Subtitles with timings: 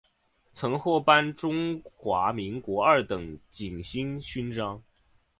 [0.51, 4.81] 曾获颁中华民国二等景星勋章。